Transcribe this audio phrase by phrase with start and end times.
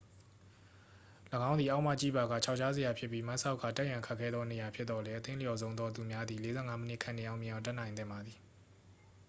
[1.49, 8.37] ၎င်းသည် အောက်မှကြည့်ပါက ခြောက်ခြားစရာဖြစ်ပြီး မတ်စောက်ကာ တက်ရန်ခက်ခဲသောနေရာဖြစ်သော်လည်း အသင့်လျော်ဆုံးသောသူများသည် 45 မိနစ်ခန့်နှင့် အောင်မြင်အောင်တက်နိုင်သင့်ပါသည်